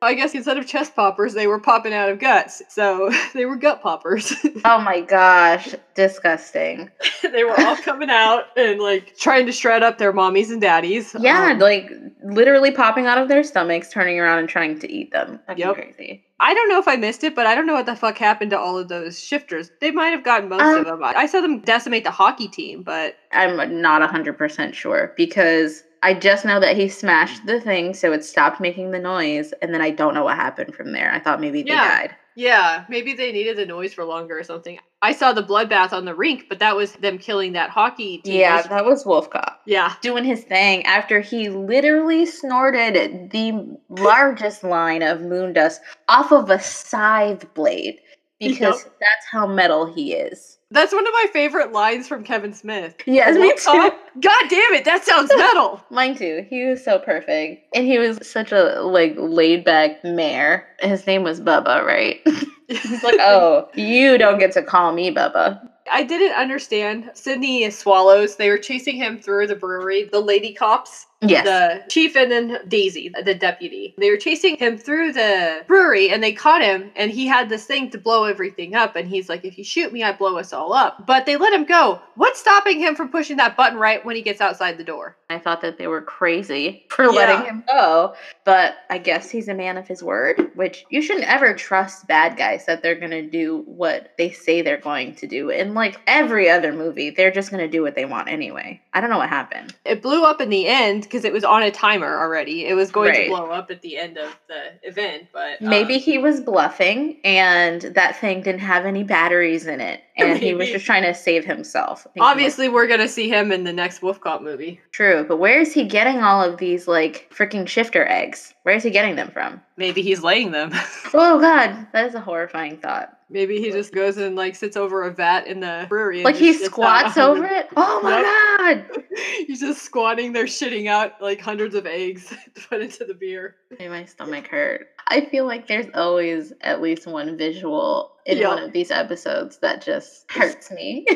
I 0.00 0.14
guess 0.14 0.32
instead 0.34 0.56
of 0.58 0.66
chest 0.66 0.94
poppers, 0.94 1.34
they 1.34 1.48
were 1.48 1.58
popping 1.58 1.92
out 1.92 2.08
of 2.08 2.20
guts. 2.20 2.62
So 2.68 3.10
they 3.34 3.46
were 3.46 3.56
gut 3.56 3.80
poppers. 3.82 4.32
Oh 4.64 4.80
my 4.80 5.00
gosh, 5.00 5.74
disgusting. 5.94 6.90
they 7.22 7.44
were 7.44 7.58
all 7.60 7.76
coming 7.76 8.10
out 8.10 8.44
and 8.56 8.80
like 8.80 9.14
trying 9.16 9.46
to 9.46 9.52
shred 9.52 9.82
up 9.82 9.98
their 9.98 10.12
mommies 10.12 10.50
and 10.50 10.60
daddies. 10.60 11.14
Yeah, 11.18 11.52
Um, 11.52 11.58
like 11.58 11.90
literally 12.24 12.70
popping 12.72 13.06
out 13.06 13.18
of 13.18 13.28
their 13.28 13.42
stomachs, 13.44 13.90
turning 13.90 14.18
around 14.18 14.40
and 14.40 14.48
trying 14.48 14.78
to 14.80 14.92
eat 14.92 15.12
them. 15.12 15.40
Fucking 15.46 15.64
Yep. 15.64 15.74
crazy. 15.74 16.24
I 16.40 16.54
don't 16.54 16.68
know 16.68 16.78
if 16.78 16.88
I 16.88 16.96
missed 16.96 17.24
it, 17.24 17.34
but 17.34 17.46
I 17.46 17.54
don't 17.54 17.66
know 17.66 17.74
what 17.74 17.86
the 17.86 17.96
fuck 17.96 18.18
happened 18.18 18.50
to 18.50 18.58
all 18.58 18.76
of 18.78 18.88
those 18.88 19.18
shifters. 19.18 19.70
They 19.80 19.90
might 19.90 20.08
have 20.10 20.24
gotten 20.24 20.48
most 20.48 20.62
Um, 20.62 20.78
of 20.80 20.84
them. 20.86 21.02
I 21.04 21.14
I 21.14 21.26
saw 21.26 21.40
them 21.40 21.60
decimate 21.60 22.04
the 22.04 22.10
hockey 22.10 22.48
team, 22.48 22.82
but 22.82 23.14
I'm 23.32 23.80
not 23.80 24.02
100% 24.02 24.74
sure 24.74 25.14
because 25.16 25.82
I 26.02 26.14
just 26.14 26.44
know 26.44 26.60
that 26.60 26.76
he 26.76 26.88
smashed 26.88 27.46
the 27.46 27.60
thing 27.60 27.94
so 27.94 28.12
it 28.12 28.24
stopped 28.24 28.60
making 28.60 28.90
the 28.90 28.98
noise 28.98 29.52
and 29.62 29.74
then 29.74 29.80
I 29.80 29.90
don't 29.90 30.14
know 30.14 30.24
what 30.24 30.36
happened 30.36 30.74
from 30.74 30.92
there. 30.92 31.12
I 31.12 31.18
thought 31.18 31.40
maybe 31.40 31.62
they 31.62 31.70
died. 31.70 32.14
yeah, 32.36 32.84
maybe 32.88 33.14
they 33.14 33.32
needed 33.32 33.56
the 33.56 33.66
noise 33.66 33.92
for 33.94 34.04
longer 34.04 34.38
or 34.38 34.44
something. 34.44 34.78
I 35.00 35.12
saw 35.12 35.32
the 35.32 35.44
bloodbath 35.44 35.92
on 35.92 36.04
the 36.04 36.14
rink, 36.14 36.46
but 36.48 36.58
that 36.58 36.74
was 36.74 36.92
them 36.94 37.18
killing 37.18 37.52
that 37.52 37.70
hockey 37.70 38.18
team. 38.18 38.40
Yeah, 38.40 38.62
that 38.62 38.84
was 38.84 39.06
Wolf 39.06 39.30
Cop 39.30 39.60
yeah. 39.64 39.94
doing 40.00 40.24
his 40.24 40.42
thing 40.42 40.84
after 40.86 41.20
he 41.20 41.50
literally 41.50 42.26
snorted 42.26 43.30
the 43.30 43.78
largest 43.88 44.64
line 44.64 45.02
of 45.02 45.20
moon 45.20 45.52
dust 45.52 45.80
off 46.08 46.32
of 46.32 46.50
a 46.50 46.58
scythe 46.58 47.52
blade 47.54 48.00
because 48.40 48.84
that's 48.84 49.26
how 49.30 49.46
metal 49.46 49.92
he 49.92 50.14
is. 50.14 50.57
That's 50.70 50.92
one 50.92 51.06
of 51.06 51.12
my 51.14 51.26
favorite 51.32 51.72
lines 51.72 52.06
from 52.06 52.22
Kevin 52.22 52.52
Smith. 52.52 52.94
Yes, 53.06 53.36
me 53.36 53.54
too. 53.56 53.90
God 54.20 54.48
damn 54.50 54.74
it, 54.74 54.84
that 54.84 55.02
sounds 55.04 55.30
metal. 55.36 55.82
Mine 55.90 56.14
too. 56.14 56.46
He 56.50 56.64
was 56.64 56.84
so 56.84 56.98
perfect. 56.98 57.74
And 57.74 57.86
he 57.86 57.98
was 57.98 58.18
such 58.26 58.52
a 58.52 58.82
like 58.82 59.14
laid 59.16 59.64
back 59.64 60.04
mayor. 60.04 60.66
His 60.80 61.06
name 61.06 61.22
was 61.22 61.40
Bubba, 61.40 61.84
right? 61.84 62.20
He's 62.68 63.02
like, 63.02 63.16
oh, 63.20 63.68
you 63.74 64.18
don't 64.18 64.38
get 64.38 64.52
to 64.52 64.62
call 64.62 64.92
me 64.92 65.10
Bubba. 65.12 65.58
I 65.90 66.02
didn't 66.02 66.36
understand 66.36 67.10
Sydney 67.14 67.70
Swallows. 67.70 68.36
They 68.36 68.50
were 68.50 68.58
chasing 68.58 68.96
him 68.96 69.18
through 69.18 69.46
the 69.46 69.56
brewery, 69.56 70.04
the 70.04 70.20
lady 70.20 70.52
cops. 70.52 71.06
Yes. 71.20 71.44
The 71.44 71.90
chief 71.90 72.14
and 72.16 72.30
then 72.30 72.58
Daisy, 72.68 73.12
the 73.24 73.34
deputy. 73.34 73.94
They 73.98 74.10
were 74.10 74.16
chasing 74.16 74.56
him 74.56 74.78
through 74.78 75.12
the 75.14 75.64
brewery 75.66 76.10
and 76.10 76.22
they 76.22 76.32
caught 76.32 76.62
him 76.62 76.92
and 76.94 77.10
he 77.10 77.26
had 77.26 77.48
this 77.48 77.64
thing 77.64 77.90
to 77.90 77.98
blow 77.98 78.24
everything 78.24 78.76
up 78.76 78.94
and 78.94 79.08
he's 79.08 79.28
like, 79.28 79.44
if 79.44 79.58
you 79.58 79.64
shoot 79.64 79.92
me, 79.92 80.04
I 80.04 80.12
blow 80.12 80.38
us 80.38 80.52
all 80.52 80.72
up. 80.72 81.06
But 81.06 81.26
they 81.26 81.36
let 81.36 81.52
him 81.52 81.64
go. 81.64 82.00
What's 82.14 82.38
stopping 82.38 82.78
him 82.78 82.94
from 82.94 83.08
pushing 83.08 83.36
that 83.38 83.56
button 83.56 83.78
right 83.78 84.04
when 84.04 84.14
he 84.14 84.22
gets 84.22 84.40
outside 84.40 84.78
the 84.78 84.84
door? 84.84 85.16
I 85.28 85.38
thought 85.38 85.60
that 85.62 85.76
they 85.76 85.88
were 85.88 86.00
crazy 86.02 86.86
for 86.88 87.04
Yeah. 87.06 87.10
letting 87.10 87.46
him 87.46 87.64
go. 87.68 88.14
But 88.44 88.76
I 88.88 88.98
guess 88.98 89.28
he's 89.28 89.48
a 89.48 89.54
man 89.54 89.76
of 89.76 89.86
his 89.88 90.02
word, 90.02 90.52
which 90.54 90.84
you 90.88 91.02
shouldn't 91.02 91.26
ever 91.28 91.52
trust 91.52 92.06
bad 92.06 92.36
guys 92.36 92.64
that 92.66 92.82
they're 92.82 92.94
going 92.94 93.10
to 93.10 93.22
do 93.28 93.62
what 93.66 94.12
they 94.18 94.30
say 94.30 94.62
they're 94.62 94.78
going 94.78 95.16
to 95.16 95.26
do. 95.26 95.50
In 95.50 95.74
like 95.74 96.00
every 96.06 96.48
other 96.48 96.72
movie, 96.72 97.10
they're 97.10 97.30
just 97.32 97.50
going 97.50 97.60
to 97.60 97.68
do 97.68 97.82
what 97.82 97.94
they 97.94 98.04
want 98.04 98.28
anyway. 98.28 98.80
I 98.94 99.00
don't 99.00 99.10
know 99.10 99.18
what 99.18 99.28
happened. 99.28 99.74
It 99.84 100.00
blew 100.00 100.24
up 100.24 100.40
in 100.40 100.48
the 100.48 100.66
end 100.66 101.07
because 101.08 101.24
it 101.24 101.32
was 101.32 101.44
on 101.44 101.62
a 101.62 101.70
timer 101.70 102.18
already. 102.18 102.66
It 102.66 102.74
was 102.74 102.90
going 102.90 103.10
Right. 103.10 103.24
to 103.24 103.30
blow 103.30 103.50
up 103.50 103.70
at 103.70 103.82
the 103.82 103.96
end 103.96 104.18
of 104.18 104.38
the 104.48 104.72
event, 104.88 105.28
but 105.32 105.60
uh, 105.62 105.68
Maybe 105.68 105.98
he 105.98 106.18
was 106.18 106.40
bluffing 106.40 107.18
and 107.24 107.82
that 107.82 108.16
thing 108.20 108.42
didn't 108.42 108.60
have 108.60 108.84
any 108.86 109.02
batteries 109.02 109.66
in 109.66 109.80
it 109.80 110.02
and 110.16 110.38
he 110.38 110.52
was 110.54 110.68
just 110.68 110.84
trying 110.84 111.02
to 111.04 111.14
save 111.14 111.44
himself. 111.44 112.00
I 112.00 112.10
think 112.10 112.14
he 112.14 112.20
obviously 112.30 112.68
we're 112.68 112.86
gonna 112.86 113.08
see 113.08 113.28
him 113.28 113.52
in 113.52 113.64
the 113.64 113.72
next 113.72 114.02
Wolf 114.02 114.20
Cop 114.20 114.42
movie. 114.42 114.80
True, 114.92 115.24
but 115.26 115.38
where 115.38 115.60
is 115.60 115.72
he 115.72 115.84
getting 115.84 116.18
all 116.22 116.42
of 116.42 116.58
these 116.58 116.86
like 116.88 117.32
freaking 117.34 117.66
shifter 117.68 118.06
eggs? 118.06 118.54
Where 118.64 118.74
is 118.74 118.82
he 118.82 118.90
getting 118.90 119.16
them 119.16 119.30
from? 119.30 119.60
Maybe 119.76 120.02
he's 120.02 120.22
laying 120.22 120.50
them. 120.50 120.72
Oh 121.14 121.40
god, 121.40 121.86
that 121.92 122.06
is 122.06 122.14
a 122.14 122.20
horrifying 122.20 122.76
thought. 122.76 123.17
Maybe 123.30 123.60
he 123.60 123.70
just 123.70 123.92
goes 123.92 124.16
and 124.16 124.36
like 124.36 124.56
sits 124.56 124.76
over 124.76 125.02
a 125.02 125.12
vat 125.12 125.46
in 125.46 125.60
the 125.60 125.86
brewery. 125.88 126.18
and 126.18 126.24
Like 126.24 126.36
he 126.36 126.52
just 126.52 126.64
shits 126.64 126.66
out 126.84 127.12
squats 127.12 127.18
over 127.18 127.44
it? 127.44 127.68
Oh 127.76 128.00
my 128.02 128.22
god! 128.22 128.86
He's 129.46 129.60
just 129.60 129.82
squatting 129.82 130.32
there, 130.32 130.44
shitting 130.46 130.88
out 130.88 131.20
like 131.20 131.40
hundreds 131.40 131.74
of 131.74 131.86
eggs 131.86 132.28
to 132.54 132.68
put 132.68 132.80
into 132.80 133.04
the 133.04 133.14
beer. 133.14 133.56
Made 133.78 133.90
my 133.90 134.04
stomach 134.04 134.46
hurt. 134.48 134.88
I 135.08 135.26
feel 135.26 135.46
like 135.46 135.66
there's 135.66 135.86
always 135.94 136.52
at 136.62 136.80
least 136.80 137.06
one 137.06 137.36
visual 137.36 138.12
in 138.26 138.46
one 138.46 138.62
of 138.62 138.72
these 138.72 138.90
episodes 138.90 139.58
that 139.58 139.82
just 139.82 140.24
hurts 140.30 140.70
me. 140.70 141.06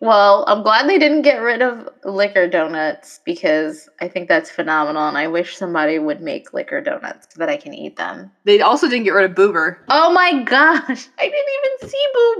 Well, 0.00 0.44
I'm 0.46 0.62
glad 0.62 0.88
they 0.88 0.98
didn't 0.98 1.22
get 1.22 1.38
rid 1.38 1.60
of 1.60 1.88
liquor 2.04 2.46
donuts 2.48 3.20
because 3.24 3.88
I 4.00 4.06
think 4.06 4.28
that's 4.28 4.50
phenomenal 4.50 5.08
and 5.08 5.18
I 5.18 5.26
wish 5.26 5.56
somebody 5.56 5.98
would 5.98 6.20
make 6.20 6.52
liquor 6.52 6.80
donuts 6.80 7.26
so 7.34 7.38
that 7.40 7.48
I 7.48 7.56
can 7.56 7.74
eat 7.74 7.96
them. 7.96 8.30
They 8.44 8.60
also 8.60 8.88
didn't 8.88 9.04
get 9.04 9.14
rid 9.14 9.28
of 9.28 9.36
Boober. 9.36 9.78
Oh 9.88 10.12
my 10.12 10.42
gosh, 10.44 11.08
I 11.18 11.28
didn't 11.28 11.80
even 11.80 11.90
see 11.90 12.06
Boober. 12.14 12.37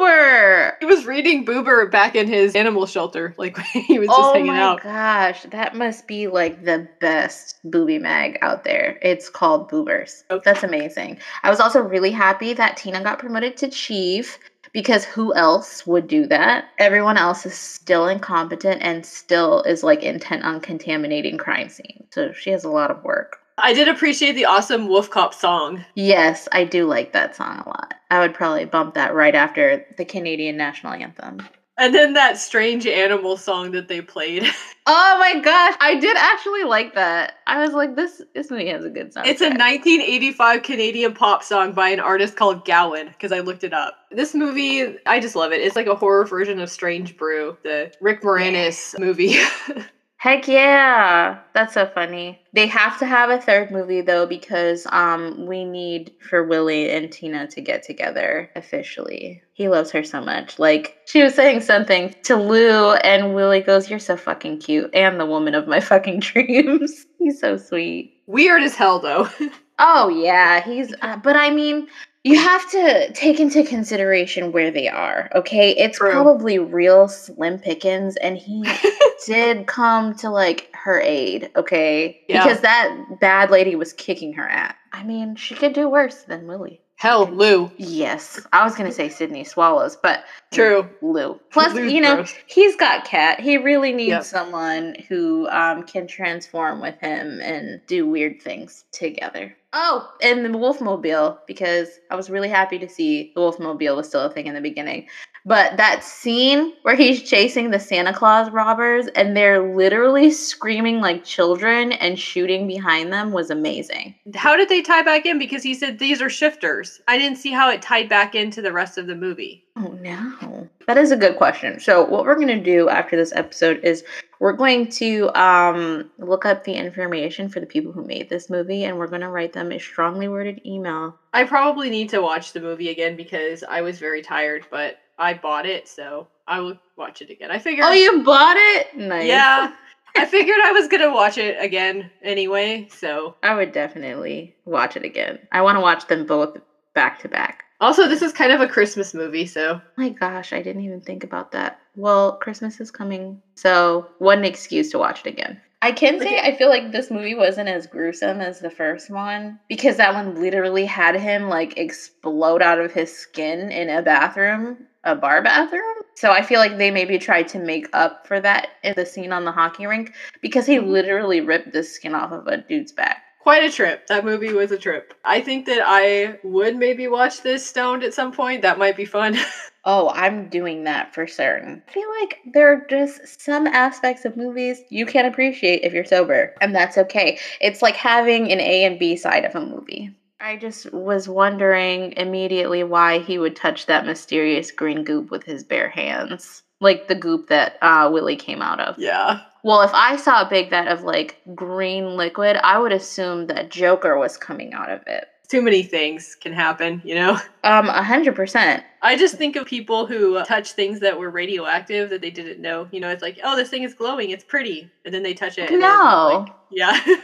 Was 0.98 1.06
reading 1.06 1.44
Boober 1.44 1.90
back 1.90 2.16
in 2.16 2.26
his 2.26 2.56
animal 2.56 2.86
shelter, 2.86 3.34
like 3.38 3.56
he 3.72 3.98
was 3.98 4.08
just 4.08 4.18
oh 4.20 4.32
hanging 4.32 4.50
out. 4.50 4.80
Oh 4.84 4.88
my 4.88 4.94
gosh, 4.94 5.42
that 5.44 5.76
must 5.76 6.06
be 6.06 6.26
like 6.26 6.64
the 6.64 6.88
best 7.00 7.56
booby 7.64 7.98
mag 7.98 8.38
out 8.42 8.64
there. 8.64 8.98
It's 9.00 9.28
called 9.28 9.70
Boobers. 9.70 10.24
Okay. 10.30 10.42
That's 10.44 10.64
amazing. 10.64 11.18
I 11.42 11.50
was 11.50 11.60
also 11.60 11.80
really 11.80 12.10
happy 12.10 12.52
that 12.54 12.76
Tina 12.76 13.02
got 13.02 13.18
promoted 13.18 13.56
to 13.58 13.68
chief 13.68 14.38
because 14.72 15.04
who 15.04 15.32
else 15.34 15.86
would 15.86 16.08
do 16.08 16.26
that? 16.26 16.66
Everyone 16.78 17.16
else 17.16 17.46
is 17.46 17.54
still 17.54 18.08
incompetent 18.08 18.82
and 18.82 19.06
still 19.06 19.62
is 19.62 19.82
like 19.82 20.02
intent 20.02 20.44
on 20.44 20.60
contaminating 20.60 21.38
crime 21.38 21.68
scenes. 21.68 22.06
So 22.10 22.32
she 22.32 22.50
has 22.50 22.64
a 22.64 22.70
lot 22.70 22.90
of 22.90 23.04
work. 23.04 23.38
I 23.60 23.72
did 23.72 23.88
appreciate 23.88 24.32
the 24.32 24.44
awesome 24.44 24.88
Wolf 24.88 25.10
Cop 25.10 25.34
song. 25.34 25.84
Yes, 25.94 26.48
I 26.52 26.64
do 26.64 26.86
like 26.86 27.12
that 27.12 27.36
song 27.36 27.58
a 27.64 27.68
lot. 27.68 27.94
I 28.10 28.20
would 28.20 28.34
probably 28.34 28.64
bump 28.64 28.94
that 28.94 29.14
right 29.14 29.34
after 29.34 29.84
the 29.96 30.04
Canadian 30.04 30.56
national 30.56 30.92
anthem. 30.94 31.40
And 31.78 31.94
then 31.94 32.14
that 32.14 32.38
strange 32.38 32.86
animal 32.86 33.36
song 33.36 33.70
that 33.72 33.88
they 33.88 34.00
played. 34.00 34.44
Oh 34.90 35.18
my 35.20 35.38
gosh, 35.38 35.74
I 35.80 35.96
did 35.96 36.16
actually 36.16 36.64
like 36.64 36.94
that. 36.94 37.34
I 37.46 37.60
was 37.62 37.74
like, 37.74 37.94
this 37.94 38.22
this 38.34 38.50
movie 38.50 38.68
has 38.68 38.86
a 38.86 38.88
good 38.88 39.12
song. 39.12 39.24
It's 39.26 39.42
a 39.42 39.50
1985 39.50 40.62
Canadian 40.62 41.12
pop 41.12 41.44
song 41.44 41.72
by 41.72 41.90
an 41.90 42.00
artist 42.00 42.36
called 42.36 42.64
Gowan, 42.64 43.08
because 43.08 43.30
I 43.30 43.40
looked 43.40 43.64
it 43.64 43.74
up. 43.74 43.98
This 44.10 44.34
movie, 44.34 44.96
I 45.04 45.20
just 45.20 45.36
love 45.36 45.52
it. 45.52 45.60
It's 45.60 45.76
like 45.76 45.88
a 45.88 45.94
horror 45.94 46.24
version 46.24 46.58
of 46.58 46.70
Strange 46.70 47.18
Brew, 47.18 47.58
the 47.64 47.92
Rick 48.00 48.22
Moranis 48.22 48.98
movie. 48.98 49.36
Heck 50.20 50.48
yeah, 50.48 51.38
that's 51.54 51.74
so 51.74 51.86
funny. 51.86 52.40
They 52.52 52.66
have 52.66 52.98
to 52.98 53.06
have 53.06 53.30
a 53.30 53.40
third 53.40 53.70
movie 53.70 54.00
though 54.00 54.26
because 54.26 54.84
um 54.90 55.46
we 55.46 55.64
need 55.64 56.12
for 56.28 56.42
Willie 56.42 56.90
and 56.90 57.10
Tina 57.12 57.46
to 57.48 57.60
get 57.60 57.84
together 57.84 58.50
officially. 58.56 59.40
He 59.52 59.68
loves 59.68 59.92
her 59.92 60.02
so 60.02 60.20
much. 60.20 60.58
Like 60.58 60.98
she 61.06 61.22
was 61.22 61.34
saying 61.34 61.60
something 61.60 62.14
to 62.24 62.34
Lou 62.34 62.94
and 62.94 63.32
Willie 63.36 63.60
goes, 63.60 63.88
"You're 63.88 64.00
so 64.00 64.16
fucking 64.16 64.58
cute 64.58 64.90
and 64.92 65.20
the 65.20 65.26
woman 65.26 65.54
of 65.54 65.68
my 65.68 65.78
fucking 65.92 66.18
dreams." 66.20 67.06
He's 67.18 67.38
so 67.40 67.56
sweet. 67.56 68.14
Weird 68.26 68.62
as 68.62 68.74
hell, 68.74 68.98
though. 68.98 69.28
Oh 69.80 70.08
yeah, 70.08 70.60
he's. 70.60 70.92
Uh, 71.02 71.16
but 71.18 71.36
I 71.36 71.50
mean, 71.50 71.86
you 72.28 72.38
have 72.38 72.70
to 72.70 73.12
take 73.12 73.40
into 73.40 73.64
consideration 73.64 74.52
where 74.52 74.70
they 74.70 74.88
are. 74.88 75.30
Okay, 75.34 75.70
it's 75.70 75.96
True. 75.98 76.10
probably 76.10 76.58
real 76.58 77.08
slim 77.08 77.58
pickings, 77.58 78.16
and 78.16 78.36
he 78.36 78.62
did 79.26 79.66
come 79.66 80.14
to 80.16 80.28
like 80.30 80.68
her 80.74 81.00
aid. 81.00 81.50
Okay, 81.56 82.20
Yeah. 82.28 82.44
because 82.44 82.60
that 82.60 83.18
bad 83.20 83.50
lady 83.50 83.76
was 83.76 83.92
kicking 83.92 84.34
her 84.34 84.46
ass. 84.48 84.74
I 84.92 85.04
mean, 85.04 85.36
she 85.36 85.54
could 85.54 85.72
do 85.72 85.88
worse 85.88 86.22
than 86.24 86.46
Willie. 86.46 86.82
Hell, 86.98 87.26
Lou. 87.30 87.70
Yes, 87.76 88.44
I 88.52 88.64
was 88.64 88.74
gonna 88.74 88.90
say 88.90 89.08
Sydney 89.08 89.44
Swallows, 89.44 89.96
but 89.96 90.24
True. 90.52 90.88
Lou. 91.00 91.38
Plus, 91.50 91.72
Lou's 91.72 91.92
you 91.92 92.00
know, 92.00 92.16
gross. 92.16 92.34
he's 92.48 92.74
got 92.74 93.04
cat. 93.04 93.38
He 93.38 93.56
really 93.56 93.92
needs 93.92 94.08
Yep. 94.10 94.24
someone 94.24 94.96
who 95.08 95.48
um, 95.50 95.84
can 95.84 96.08
transform 96.08 96.80
with 96.80 96.98
him 96.98 97.40
and 97.40 97.80
do 97.86 98.04
weird 98.04 98.42
things 98.42 98.84
together. 98.90 99.54
Oh, 99.72 100.10
and 100.22 100.44
the 100.44 100.48
Wolfmobile, 100.48 101.38
because 101.46 102.00
I 102.10 102.16
was 102.16 102.30
really 102.30 102.48
happy 102.48 102.78
to 102.80 102.88
see 102.88 103.30
the 103.34 103.42
Wolfmobile 103.42 103.94
was 103.94 104.08
still 104.08 104.22
a 104.22 104.30
thing 104.32 104.46
in 104.48 104.54
the 104.54 104.60
beginning. 104.60 105.06
But 105.44 105.76
that 105.76 106.04
scene 106.04 106.74
where 106.82 106.96
he's 106.96 107.22
chasing 107.22 107.70
the 107.70 107.78
Santa 107.78 108.12
Claus 108.12 108.50
robbers 108.50 109.06
and 109.08 109.36
they're 109.36 109.74
literally 109.74 110.30
screaming 110.30 111.00
like 111.00 111.24
children 111.24 111.92
and 111.92 112.18
shooting 112.18 112.66
behind 112.66 113.12
them 113.12 113.32
was 113.32 113.50
amazing. 113.50 114.14
How 114.34 114.56
did 114.56 114.68
they 114.68 114.82
tie 114.82 115.02
back 115.02 115.26
in? 115.26 115.38
Because 115.38 115.62
he 115.62 115.74
said 115.74 115.98
these 115.98 116.20
are 116.20 116.28
shifters. 116.28 117.00
I 117.08 117.18
didn't 117.18 117.38
see 117.38 117.50
how 117.50 117.70
it 117.70 117.82
tied 117.82 118.08
back 118.08 118.34
into 118.34 118.60
the 118.60 118.72
rest 118.72 118.98
of 118.98 119.06
the 119.06 119.14
movie. 119.14 119.64
Oh 119.76 119.96
no. 120.02 120.68
That 120.86 120.98
is 120.98 121.12
a 121.12 121.16
good 121.16 121.36
question. 121.36 121.78
So 121.80 122.04
what 122.04 122.24
we're 122.24 122.34
going 122.34 122.48
to 122.48 122.62
do 122.62 122.88
after 122.88 123.16
this 123.16 123.32
episode 123.32 123.80
is 123.84 124.04
we're 124.40 124.52
going 124.52 124.88
to 124.88 125.30
um 125.38 126.10
look 126.18 126.44
up 126.44 126.64
the 126.64 126.74
information 126.74 127.48
for 127.48 127.60
the 127.60 127.66
people 127.66 127.92
who 127.92 128.04
made 128.04 128.28
this 128.28 128.50
movie 128.50 128.84
and 128.84 128.98
we're 128.98 129.06
going 129.06 129.20
to 129.20 129.28
write 129.28 129.52
them 129.52 129.72
a 129.72 129.78
strongly 129.78 130.28
worded 130.28 130.60
email. 130.66 131.16
I 131.32 131.44
probably 131.44 131.90
need 131.90 132.08
to 132.10 132.22
watch 132.22 132.52
the 132.52 132.60
movie 132.60 132.90
again 132.90 133.16
because 133.16 133.62
I 133.62 133.82
was 133.82 133.98
very 133.98 134.22
tired, 134.22 134.66
but 134.70 134.98
I 135.18 135.34
bought 135.34 135.66
it, 135.66 135.88
so 135.88 136.28
I 136.46 136.60
will 136.60 136.78
watch 136.96 137.22
it 137.22 137.30
again. 137.30 137.50
I 137.50 137.58
figured. 137.58 137.86
Oh, 137.86 137.92
you 137.92 138.22
bought 138.22 138.56
it? 138.56 138.96
Nice. 138.96 139.26
Yeah. 139.26 139.72
I 140.16 140.24
figured 140.26 140.58
I 140.64 140.72
was 140.72 140.88
gonna 140.88 141.12
watch 141.12 141.38
it 141.38 141.56
again 141.60 142.10
anyway, 142.22 142.88
so. 142.90 143.36
I 143.42 143.54
would 143.54 143.72
definitely 143.72 144.56
watch 144.64 144.96
it 144.96 145.04
again. 145.04 145.38
I 145.52 145.62
want 145.62 145.76
to 145.76 145.80
watch 145.80 146.06
them 146.06 146.26
both 146.26 146.56
back 146.94 147.20
to 147.20 147.28
back. 147.28 147.64
Also, 147.80 148.08
this 148.08 148.22
is 148.22 148.32
kind 148.32 148.50
of 148.50 148.60
a 148.60 148.66
Christmas 148.66 149.14
movie, 149.14 149.46
so. 149.46 149.80
My 149.96 150.08
gosh, 150.08 150.52
I 150.52 150.62
didn't 150.62 150.82
even 150.82 151.00
think 151.00 151.22
about 151.22 151.52
that. 151.52 151.78
Well, 151.96 152.36
Christmas 152.38 152.80
is 152.80 152.90
coming, 152.90 153.40
so 153.56 154.08
what 154.18 154.38
an 154.38 154.44
excuse 154.44 154.90
to 154.90 154.98
watch 154.98 155.20
it 155.20 155.28
again. 155.28 155.60
I 155.80 155.92
can 155.92 156.18
say 156.18 156.40
I 156.40 156.56
feel 156.56 156.70
like 156.70 156.90
this 156.90 157.10
movie 157.10 157.36
wasn't 157.36 157.68
as 157.68 157.86
gruesome 157.86 158.40
as 158.40 158.58
the 158.58 158.70
first 158.70 159.10
one 159.10 159.60
because 159.68 159.96
that 159.98 160.12
one 160.12 160.34
literally 160.40 160.84
had 160.84 161.14
him 161.14 161.48
like 161.48 161.78
explode 161.78 162.62
out 162.62 162.80
of 162.80 162.92
his 162.92 163.16
skin 163.16 163.70
in 163.70 163.88
a 163.88 164.02
bathroom, 164.02 164.88
a 165.08 165.14
bar 165.16 165.42
bathroom. 165.42 165.82
So 166.14 166.30
I 166.32 166.42
feel 166.42 166.60
like 166.60 166.76
they 166.78 166.90
maybe 166.90 167.18
tried 167.18 167.48
to 167.48 167.58
make 167.58 167.88
up 167.92 168.26
for 168.26 168.40
that 168.40 168.68
in 168.84 168.94
the 168.96 169.06
scene 169.06 169.32
on 169.32 169.44
the 169.44 169.52
hockey 169.52 169.86
rink 169.86 170.12
because 170.42 170.66
he 170.66 170.76
Mhm. 170.78 170.88
literally 170.88 171.40
ripped 171.40 171.72
the 171.72 171.82
skin 171.82 172.14
off 172.14 172.32
of 172.32 172.46
a 172.46 172.58
dude's 172.58 172.92
back. 172.92 173.22
Quite 173.40 173.64
a 173.64 173.70
trip. 173.70 174.06
That 174.08 174.24
movie 174.24 174.52
was 174.52 174.72
a 174.72 174.76
trip. 174.76 175.14
I 175.24 175.40
think 175.40 175.64
that 175.66 175.80
I 175.84 176.38
would 176.42 176.76
maybe 176.76 177.08
watch 177.08 177.40
this 177.42 177.64
stoned 177.64 178.02
at 178.04 178.12
some 178.12 178.30
point. 178.32 178.62
That 178.62 178.78
might 178.78 178.96
be 178.96 179.04
fun. 179.04 179.36
Oh, 179.84 180.10
I'm 180.10 180.50
doing 180.50 180.84
that 180.84 181.14
for 181.14 181.26
certain. 181.26 181.82
I 181.88 181.92
feel 181.92 182.10
like 182.20 182.38
there 182.52 182.70
are 182.70 182.84
just 182.90 183.40
some 183.40 183.66
aspects 183.66 184.26
of 184.26 184.36
movies 184.36 184.82
you 184.90 185.06
can't 185.06 185.26
appreciate 185.26 185.82
if 185.82 185.94
you're 185.94 186.04
sober, 186.04 186.52
and 186.60 186.74
that's 186.74 186.98
okay. 186.98 187.38
It's 187.62 187.80
like 187.80 187.96
having 187.96 188.52
an 188.52 188.60
A 188.60 188.84
and 188.84 188.98
B 188.98 189.16
side 189.16 189.46
of 189.46 189.54
a 189.54 189.64
movie. 189.64 190.10
I 190.40 190.56
just 190.56 190.92
was 190.92 191.28
wondering 191.28 192.12
immediately 192.12 192.84
why 192.84 193.18
he 193.18 193.38
would 193.38 193.56
touch 193.56 193.86
that 193.86 194.06
mysterious 194.06 194.70
green 194.70 195.02
goop 195.02 195.30
with 195.30 195.44
his 195.44 195.64
bare 195.64 195.88
hands. 195.88 196.62
Like 196.80 197.08
the 197.08 197.16
goop 197.16 197.48
that 197.48 197.76
uh, 197.82 198.08
Willie 198.12 198.36
came 198.36 198.62
out 198.62 198.80
of. 198.80 198.98
yeah. 198.98 199.40
Well, 199.64 199.82
if 199.82 199.90
I 199.92 200.14
saw 200.16 200.42
a 200.42 200.48
big 200.48 200.70
vat 200.70 200.86
of 200.86 201.02
like 201.02 201.40
green 201.54 202.16
liquid, 202.16 202.56
I 202.62 202.78
would 202.78 202.92
assume 202.92 203.48
that 203.48 203.70
Joker 203.70 204.16
was 204.16 204.36
coming 204.36 204.72
out 204.72 204.88
of 204.88 205.02
it. 205.08 205.26
Too 205.48 205.62
many 205.62 205.82
things 205.82 206.36
can 206.40 206.52
happen, 206.52 207.02
you 207.04 207.16
know? 207.16 207.38
Um, 207.68 207.88
a 207.88 208.02
hundred 208.02 208.34
percent. 208.34 208.82
I 209.02 209.16
just 209.16 209.36
think 209.36 209.56
of 209.56 209.66
people 209.66 210.06
who 210.06 210.42
touch 210.44 210.72
things 210.72 211.00
that 211.00 211.18
were 211.18 211.30
radioactive 211.30 212.10
that 212.10 212.20
they 212.20 212.30
didn't 212.30 212.60
know. 212.60 212.88
You 212.90 213.00
know, 213.00 213.10
it's 213.10 213.22
like, 213.22 213.38
oh, 213.44 213.54
this 213.56 213.68
thing 213.68 213.82
is 213.82 213.94
glowing, 213.94 214.30
it's 214.30 214.42
pretty. 214.42 214.90
And 215.04 215.14
then 215.14 215.22
they 215.22 215.34
touch 215.34 215.58
it. 215.58 215.70
No. 215.70 216.46
like, 216.46 216.54
yeah. 216.70 217.00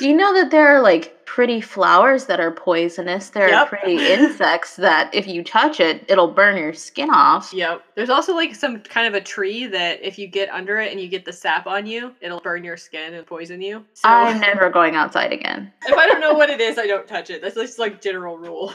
You 0.00 0.14
know 0.14 0.32
that 0.34 0.50
there 0.50 0.68
are 0.68 0.80
like 0.80 1.24
pretty 1.26 1.60
flowers 1.60 2.26
that 2.26 2.38
are 2.38 2.50
poisonous? 2.50 3.30
There 3.30 3.52
are 3.54 3.66
pretty 3.66 3.96
insects 4.12 4.76
that 4.76 5.12
if 5.14 5.26
you 5.26 5.42
touch 5.42 5.80
it, 5.80 6.04
it'll 6.08 6.28
burn 6.28 6.56
your 6.56 6.72
skin 6.72 7.10
off. 7.10 7.52
Yep. 7.52 7.82
There's 7.96 8.10
also 8.10 8.34
like 8.34 8.54
some 8.54 8.80
kind 8.80 9.06
of 9.08 9.14
a 9.14 9.20
tree 9.20 9.66
that 9.66 10.02
if 10.02 10.18
you 10.18 10.26
get 10.26 10.50
under 10.50 10.78
it 10.78 10.92
and 10.92 11.00
you 11.00 11.08
get 11.08 11.24
the 11.24 11.32
sap 11.32 11.66
on 11.66 11.86
you, 11.86 12.12
it'll 12.20 12.40
burn 12.40 12.62
your 12.62 12.76
skin 12.76 13.14
and 13.14 13.26
poison 13.26 13.60
you. 13.62 13.84
So 13.94 14.08
I'm 14.08 14.40
never 14.40 14.70
going 14.70 14.94
outside 14.94 15.32
again. 15.32 15.72
if 15.86 15.96
I 15.96 16.06
don't 16.06 16.20
know 16.20 16.34
what 16.34 16.50
it 16.50 16.60
is, 16.60 16.78
I 16.78 16.86
don't 16.86 17.08
touch 17.08 17.30
it. 17.30 17.40
That's 17.42 17.54
just 17.54 17.78
like 17.78 18.00
general 18.02 18.36
rule. 18.36 18.72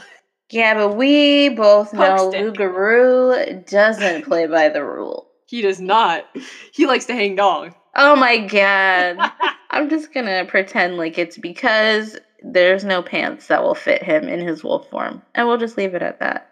Yeah, 0.50 0.74
but 0.74 0.96
we 0.96 1.50
both 1.50 1.92
know 1.92 2.16
Post 2.16 2.36
it. 2.36 2.44
Lou 2.44 2.52
Garou 2.52 3.62
doesn't 3.66 4.24
play 4.26 4.46
by 4.46 4.68
the 4.68 4.84
rule. 4.84 5.26
He 5.46 5.62
does 5.62 5.80
not. 5.80 6.24
He 6.72 6.86
likes 6.86 7.06
to 7.06 7.14
hang 7.14 7.36
dong. 7.36 7.74
Oh 7.94 8.16
my 8.16 8.38
god. 8.38 9.18
I'm 9.70 9.88
just 9.88 10.12
gonna 10.12 10.44
pretend 10.46 10.96
like 10.96 11.18
it's 11.18 11.38
because 11.38 12.18
there's 12.42 12.84
no 12.84 13.02
pants 13.02 13.48
that 13.48 13.62
will 13.62 13.74
fit 13.74 14.02
him 14.02 14.28
in 14.28 14.40
his 14.40 14.62
wolf 14.62 14.88
form. 14.88 15.22
And 15.34 15.46
we'll 15.46 15.58
just 15.58 15.76
leave 15.76 15.94
it 15.94 16.02
at 16.02 16.20
that. 16.20 16.46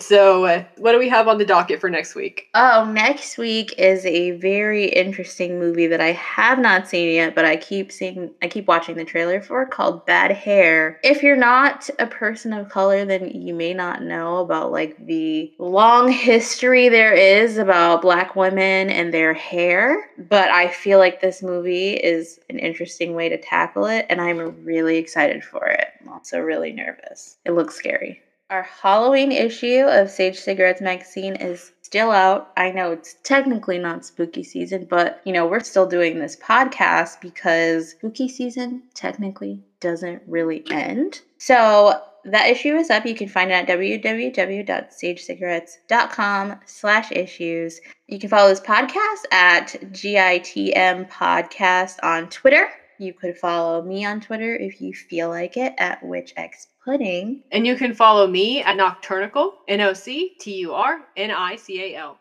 So 0.00 0.44
uh, 0.44 0.64
what 0.76 0.92
do 0.92 0.98
we 0.98 1.08
have 1.08 1.28
on 1.28 1.38
the 1.38 1.44
docket 1.44 1.80
for 1.80 1.88
next 1.88 2.14
week? 2.14 2.48
Oh, 2.54 2.90
next 2.92 3.38
week 3.38 3.74
is 3.78 4.04
a 4.04 4.32
very 4.32 4.86
interesting 4.86 5.58
movie 5.58 5.86
that 5.86 6.00
I 6.00 6.12
have 6.12 6.58
not 6.58 6.88
seen 6.88 7.14
yet, 7.14 7.34
but 7.34 7.44
I 7.44 7.56
keep 7.56 7.90
seeing 7.90 8.30
I 8.42 8.48
keep 8.48 8.66
watching 8.66 8.96
the 8.96 9.04
trailer 9.04 9.40
for 9.40 9.64
called 9.64 10.04
Bad 10.04 10.32
Hair. 10.32 11.00
If 11.02 11.22
you're 11.22 11.36
not 11.36 11.88
a 11.98 12.06
person 12.06 12.52
of 12.52 12.68
color, 12.68 13.04
then 13.04 13.30
you 13.30 13.54
may 13.54 13.72
not 13.72 14.02
know 14.02 14.38
about 14.38 14.72
like 14.72 15.06
the 15.06 15.52
long 15.58 16.10
history 16.10 16.88
there 16.88 17.14
is 17.14 17.56
about 17.56 18.02
black 18.02 18.36
women 18.36 18.90
and 18.90 19.12
their 19.12 19.32
hair, 19.32 20.10
but 20.28 20.50
I 20.50 20.68
feel 20.68 20.98
like 20.98 21.20
this 21.20 21.42
movie 21.42 21.92
is 21.92 22.38
an 22.50 22.58
interesting 22.58 23.14
way 23.14 23.28
to 23.28 23.38
tackle 23.38 23.86
it 23.86 24.06
and 24.10 24.20
I'm 24.20 24.64
really 24.64 24.98
excited 24.98 25.42
for 25.44 25.66
it. 25.66 25.86
I'm 26.00 26.08
also 26.08 26.38
really 26.38 26.72
nervous. 26.72 27.38
It 27.44 27.52
looks 27.52 27.74
scary. 27.74 28.22
Our 28.50 28.62
Halloween 28.62 29.30
issue 29.30 29.84
of 29.86 30.10
Sage 30.10 30.38
Cigarettes 30.38 30.80
magazine 30.80 31.36
is 31.36 31.72
still 31.82 32.10
out. 32.10 32.50
I 32.56 32.70
know 32.70 32.92
it's 32.92 33.16
technically 33.22 33.76
not 33.76 34.06
spooky 34.06 34.42
season, 34.42 34.86
but 34.88 35.20
you 35.26 35.34
know, 35.34 35.46
we're 35.46 35.60
still 35.60 35.84
doing 35.86 36.18
this 36.18 36.34
podcast 36.36 37.20
because 37.20 37.90
spooky 37.90 38.26
season 38.26 38.84
technically 38.94 39.62
doesn't 39.80 40.22
really 40.26 40.64
end. 40.70 41.20
So 41.36 42.00
that 42.24 42.48
issue 42.48 42.74
is 42.74 42.88
up. 42.88 43.04
You 43.04 43.14
can 43.14 43.28
find 43.28 43.50
it 43.50 43.54
at 43.54 43.68
www.sagecigarettes.com 43.68 46.60
slash 46.64 47.12
issues. 47.12 47.82
You 48.06 48.18
can 48.18 48.30
follow 48.30 48.48
this 48.48 48.60
podcast 48.60 49.24
at 49.30 49.66
GITM 49.92 51.10
Podcast 51.10 51.96
on 52.02 52.30
Twitter. 52.30 52.70
You 52.98 53.12
could 53.12 53.38
follow 53.38 53.80
me 53.82 54.04
on 54.04 54.20
Twitter 54.20 54.56
if 54.56 54.80
you 54.80 54.92
feel 54.92 55.28
like 55.28 55.56
it 55.56 55.72
at 55.78 56.02
WitchX 56.02 56.66
Pudding. 56.84 57.42
And 57.52 57.66
you 57.66 57.76
can 57.76 57.94
follow 57.94 58.26
me 58.26 58.62
at 58.62 58.76
Nocturnical, 58.76 59.54
N 59.68 59.80
O 59.80 59.92
C 59.92 60.34
T 60.40 60.56
U 60.56 60.74
R 60.74 61.00
N 61.16 61.30
I 61.30 61.56
C 61.56 61.94
A 61.94 61.96
L. 61.96 62.18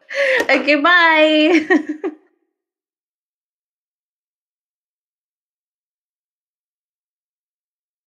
Goodbye. 0.48 1.68